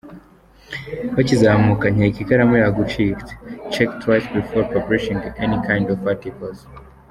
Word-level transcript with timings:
Bakizamuka 1.15 1.85
nkeka 1.93 2.17
ikaramu 2.23 2.55
yagucitse 2.63 3.31
check 3.73 3.89
twice 4.01 4.27
before 4.37 4.67
publishing 4.73 5.19
an 5.43 5.51
kind 5.67 5.85
of 5.93 5.97
articles. 6.11 6.59